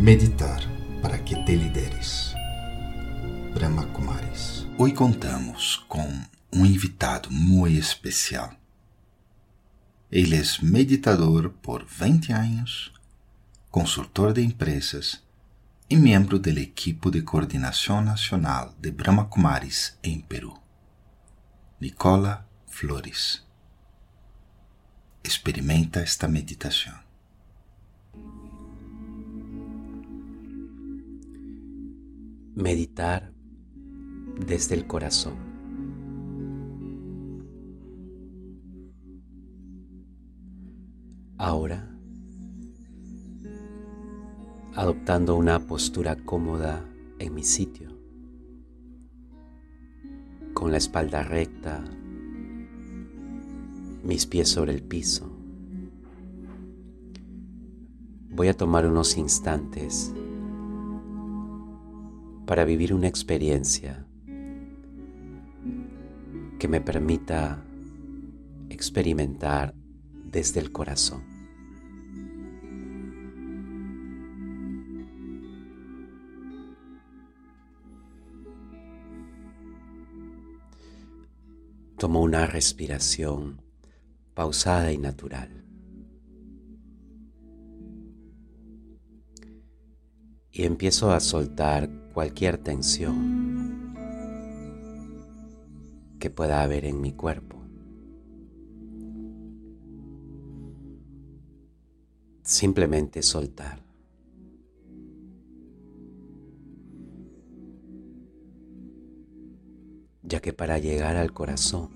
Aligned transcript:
Meditar 0.00 0.62
para 1.02 1.18
que 1.18 1.36
te 1.44 1.54
lideres. 1.54 2.32
Brahma 3.52 3.84
Kumaris. 3.88 4.66
Hoy 4.78 4.94
contamos 4.94 5.76
com 5.88 6.08
um 6.50 6.64
invitado 6.64 7.30
muito 7.30 7.78
especial. 7.78 8.50
Ele 10.10 10.36
é 10.36 10.42
meditador 10.62 11.50
por 11.60 11.84
20 11.84 12.32
anos, 12.32 12.90
consultor 13.70 14.32
de 14.32 14.40
empresas 14.40 15.22
e 15.90 15.96
membro 15.98 16.38
do 16.38 16.48
equipo 16.48 17.10
de 17.10 17.20
coordenação 17.20 18.00
nacional 18.00 18.74
de 18.80 18.90
Brahma 18.90 19.26
Kumaris 19.26 19.98
em 20.02 20.18
Peru. 20.18 20.58
Nicola 21.78 22.48
Flores. 22.66 23.46
Experimenta 25.22 26.00
esta 26.00 26.26
meditação. 26.26 27.09
Meditar 32.60 33.32
desde 34.46 34.74
el 34.74 34.86
corazón. 34.86 35.32
Ahora, 41.38 41.90
adoptando 44.74 45.36
una 45.36 45.66
postura 45.66 46.16
cómoda 46.16 46.84
en 47.18 47.34
mi 47.34 47.44
sitio, 47.44 47.96
con 50.52 50.70
la 50.70 50.76
espalda 50.76 51.22
recta, 51.22 51.82
mis 54.04 54.26
pies 54.26 54.50
sobre 54.50 54.74
el 54.74 54.82
piso. 54.82 55.34
Voy 58.28 58.48
a 58.48 58.54
tomar 58.54 58.86
unos 58.86 59.16
instantes 59.16 60.12
para 62.50 62.64
vivir 62.64 62.92
una 62.92 63.06
experiencia 63.06 64.04
que 66.58 66.66
me 66.66 66.80
permita 66.80 67.62
experimentar 68.68 69.72
desde 70.24 70.58
el 70.58 70.72
corazón. 70.72 71.22
Tomo 81.98 82.20
una 82.20 82.46
respiración 82.46 83.62
pausada 84.34 84.90
y 84.90 84.98
natural. 84.98 85.69
Y 90.60 90.64
empiezo 90.64 91.10
a 91.10 91.20
soltar 91.20 91.88
cualquier 92.12 92.58
tensión 92.58 93.94
que 96.18 96.28
pueda 96.28 96.62
haber 96.62 96.84
en 96.84 97.00
mi 97.00 97.14
cuerpo. 97.14 97.56
Simplemente 102.42 103.22
soltar. 103.22 103.82
Ya 110.22 110.40
que 110.40 110.52
para 110.52 110.78
llegar 110.78 111.16
al 111.16 111.32
corazón 111.32 111.88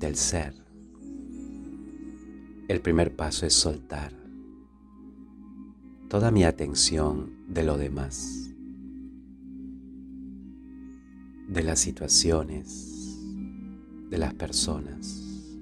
del 0.00 0.16
ser, 0.16 0.52
el 2.66 2.80
primer 2.80 3.14
paso 3.14 3.46
es 3.46 3.54
soltar 3.54 4.25
toda 6.08 6.30
mi 6.30 6.44
atención 6.44 7.32
de 7.48 7.64
lo 7.64 7.76
demás, 7.76 8.52
de 11.48 11.62
las 11.62 11.80
situaciones, 11.80 13.18
de 14.08 14.18
las 14.18 14.34
personas, 14.34 15.56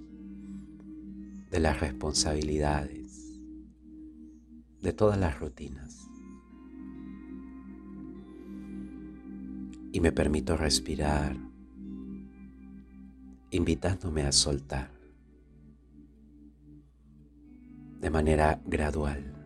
de 1.50 1.60
las 1.60 1.80
responsabilidades, 1.80 3.40
de 4.82 4.92
todas 4.92 5.18
las 5.18 5.40
rutinas. 5.40 6.08
Y 9.92 10.00
me 10.00 10.12
permito 10.12 10.56
respirar, 10.56 11.36
invitándome 13.50 14.24
a 14.24 14.32
soltar 14.32 14.90
de 18.00 18.10
manera 18.10 18.60
gradual. 18.66 19.43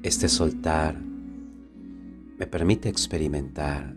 Este 0.00 0.28
soltar 0.28 0.96
me 0.96 2.46
permite 2.46 2.88
experimentar 2.88 3.96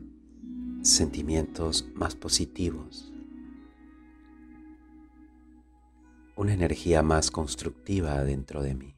sentimientos 0.81 1.87
más 1.93 2.15
positivos, 2.15 3.13
una 6.35 6.55
energía 6.55 7.03
más 7.03 7.29
constructiva 7.29 8.23
dentro 8.23 8.63
de 8.63 8.73
mí. 8.73 8.95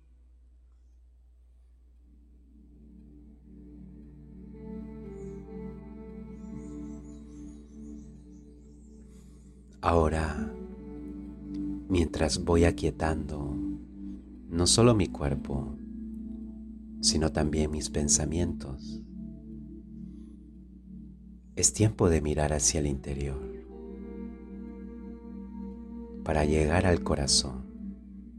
Ahora, 9.82 10.50
mientras 11.90 12.46
voy 12.46 12.64
aquietando 12.64 13.54
no 14.50 14.68
solo 14.68 14.96
mi 14.96 15.08
cuerpo, 15.08 15.76
sino 17.04 17.34
también 17.34 17.70
mis 17.70 17.90
pensamientos. 17.90 19.04
Es 21.58 21.74
tiempo 21.74 22.10
de 22.10 22.22
mirar 22.22 22.54
hacia 22.54 22.80
el 22.80 22.88
interior 22.88 23.42
para 26.24 26.46
llegar 26.46 26.86
al 26.86 27.04
corazón 27.04 27.66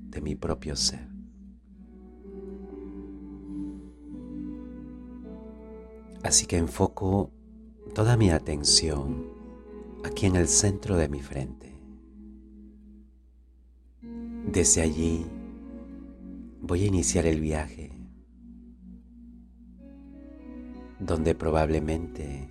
de 0.08 0.22
mi 0.22 0.34
propio 0.34 0.76
ser. 0.76 1.06
Así 6.22 6.46
que 6.46 6.56
enfoco 6.56 7.30
toda 7.94 8.16
mi 8.16 8.30
atención 8.30 9.26
aquí 10.04 10.24
en 10.24 10.36
el 10.36 10.48
centro 10.48 10.96
de 10.96 11.10
mi 11.10 11.20
frente. 11.20 11.78
Desde 14.50 14.80
allí 14.80 15.26
voy 16.62 16.84
a 16.84 16.86
iniciar 16.86 17.26
el 17.26 17.42
viaje 17.42 17.93
donde 21.04 21.34
probablemente 21.34 22.48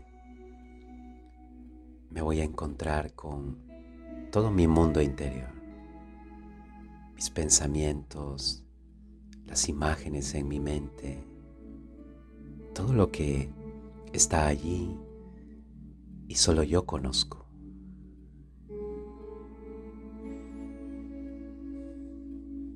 me 2.12 2.22
voy 2.22 2.40
a 2.40 2.44
encontrar 2.44 3.14
con 3.14 3.58
todo 4.32 4.52
mi 4.52 4.68
mundo 4.68 5.02
interior, 5.02 5.50
mis 7.16 7.32
pensamientos, 7.32 8.64
las 9.48 9.68
imágenes 9.70 10.36
en 10.36 10.48
mi 10.48 10.60
mente, 10.60 11.24
todo 12.76 12.94
lo 12.94 13.12
que 13.12 13.50
está 14.14 14.46
allí 14.46 14.96
y 16.28 16.36
solo 16.36 16.62
yo 16.62 16.86
conozco. 16.86 17.48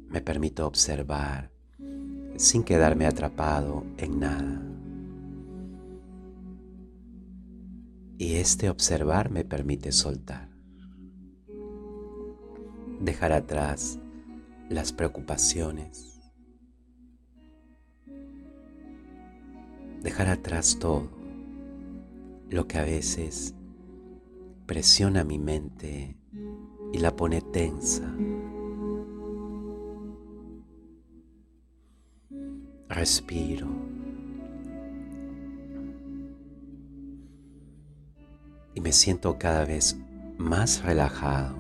Me 0.09 0.21
permito 0.21 0.65
observar 0.65 1.51
sin 2.37 2.63
quedarme 2.63 3.05
atrapado 3.05 3.83
en 3.97 4.19
nada. 4.19 4.76
Y 8.19 8.35
este 8.35 8.69
observar 8.69 9.29
me 9.29 9.45
permite 9.45 9.91
soltar, 9.91 10.49
dejar 12.99 13.31
atrás 13.31 13.99
las 14.69 14.91
preocupaciones, 14.91 16.19
dejar 20.01 20.29
atrás 20.29 20.79
todo 20.79 21.09
lo 22.49 22.67
que 22.67 22.79
a 22.79 22.83
veces 22.83 23.53
presiona 24.65 25.23
mi 25.23 25.37
mente 25.37 26.17
y 26.93 26.97
la 26.97 27.15
pone 27.15 27.41
tensa. 27.41 28.11
Respiro. 32.89 33.96
me 38.87 38.93
siento 38.93 39.37
cada 39.37 39.65
vez 39.65 39.97
más 40.37 40.81
relajado, 40.81 41.57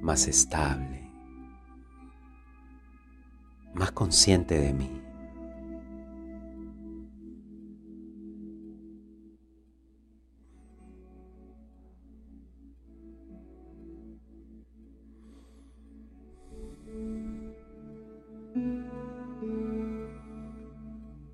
más 0.00 0.26
estable, 0.26 1.06
más 3.74 3.92
consciente 3.92 4.58
de 4.58 4.72
mí. 4.72 5.02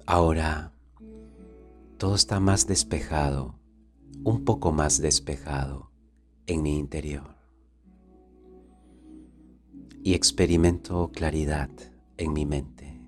Ahora 0.07 0.73
todo 1.99 2.17
está 2.17 2.41
más 2.41 2.67
despejado 2.67 3.58
un 4.25 4.45
poco 4.45 4.73
más 4.73 5.01
despejado 5.01 5.91
en 6.47 6.63
mi 6.63 6.79
interior. 6.79 7.37
Y 10.03 10.15
experimento 10.15 11.11
claridad 11.13 11.71
en 12.17 12.33
mi 12.33 12.47
mente, 12.47 13.01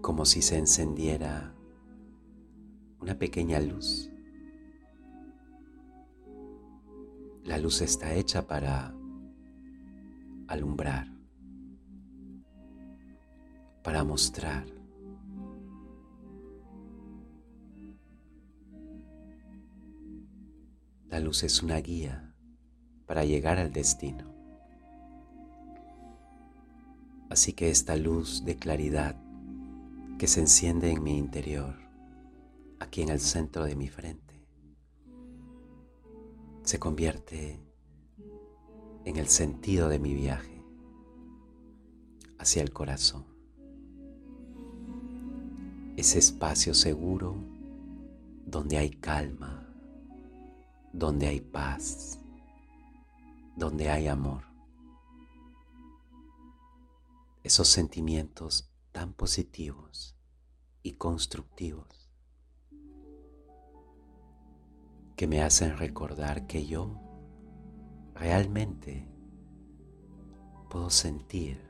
como 0.00 0.24
si 0.24 0.42
se 0.42 0.58
encendiera 0.58 1.54
una 3.00 3.18
pequeña 3.18 3.60
luz. 3.60 4.10
La 7.44 7.58
luz 7.58 7.80
está 7.82 8.14
hecha 8.14 8.46
para 8.46 8.94
alumbrar, 10.46 11.08
para 13.82 14.04
mostrar. 14.04 14.81
La 21.12 21.20
luz 21.20 21.42
es 21.42 21.62
una 21.62 21.76
guía 21.76 22.34
para 23.04 23.26
llegar 23.26 23.58
al 23.58 23.70
destino. 23.70 24.32
Así 27.28 27.52
que 27.52 27.68
esta 27.68 27.96
luz 27.96 28.46
de 28.46 28.56
claridad 28.56 29.20
que 30.18 30.26
se 30.26 30.40
enciende 30.40 30.90
en 30.90 31.02
mi 31.02 31.18
interior, 31.18 31.76
aquí 32.80 33.02
en 33.02 33.10
el 33.10 33.20
centro 33.20 33.66
de 33.66 33.76
mi 33.76 33.88
frente, 33.88 34.42
se 36.62 36.78
convierte 36.78 37.60
en 39.04 39.16
el 39.16 39.28
sentido 39.28 39.90
de 39.90 39.98
mi 39.98 40.14
viaje 40.14 40.64
hacia 42.38 42.62
el 42.62 42.72
corazón. 42.72 43.26
Ese 45.98 46.18
espacio 46.18 46.72
seguro 46.72 47.36
donde 48.46 48.78
hay 48.78 48.88
calma, 48.88 49.71
donde 50.92 51.26
hay 51.26 51.40
paz, 51.40 52.18
donde 53.56 53.90
hay 53.90 54.08
amor 54.08 54.52
esos 57.42 57.68
sentimientos 57.68 58.70
tan 58.92 59.14
positivos 59.14 60.16
y 60.82 60.92
constructivos 60.92 62.10
que 65.16 65.26
me 65.26 65.42
hacen 65.42 65.76
recordar 65.76 66.46
que 66.46 66.66
yo 66.66 67.00
realmente 68.14 69.08
puedo 70.70 70.90
sentir 70.90 71.60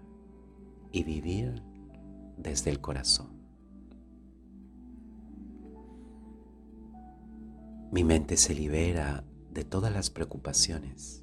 y 0.92 1.04
vivir 1.04 1.62
desde 2.36 2.70
el 2.70 2.80
corazón. 2.80 3.41
Mi 7.92 8.02
mente 8.02 8.36
se 8.36 8.54
libera 8.54 9.24
de 9.52 9.64
todas 9.64 9.92
las 9.92 10.10
preocupaciones 10.10 11.22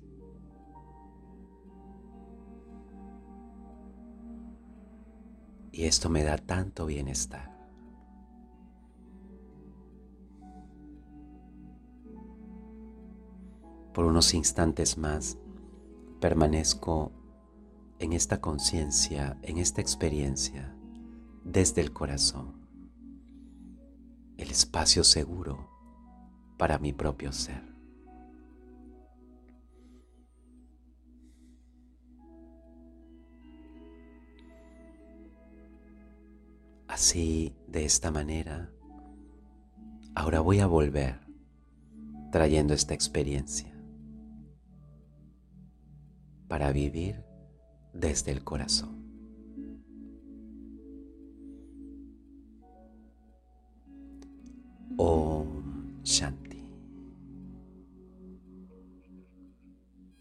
Y 5.80 5.86
esto 5.86 6.10
me 6.10 6.25
da 6.25 6.38
tanto 6.38 6.86
bienestar. 6.86 7.57
Por 13.94 14.04
unos 14.04 14.33
instantes 14.33 14.98
más 14.98 15.38
permanezco 16.19 17.13
en 18.00 18.12
esta 18.12 18.42
conciencia, 18.42 19.39
en 19.42 19.57
esta 19.57 19.80
experiencia, 19.80 20.75
desde 21.45 21.80
el 21.80 21.94
corazón, 21.94 22.68
el 24.36 24.51
espacio 24.51 25.06
seguro 25.06 25.69
para 26.60 26.78
mi 26.78 26.92
propio 26.92 27.32
ser. 27.32 27.64
Así, 36.90 37.56
de 37.66 37.86
esta 37.86 38.12
manera, 38.12 38.74
ahora 40.14 40.42
voy 40.42 40.60
a 40.60 40.68
volver 40.68 41.22
trayendo 42.30 42.74
esta 42.74 42.94
experiencia 42.94 43.74
para 46.50 46.74
vivir 46.74 47.24
desde 47.94 48.34
el 48.34 48.44
corazón. 48.44 49.00
Om 54.98 56.04
Shanti. 56.04 56.39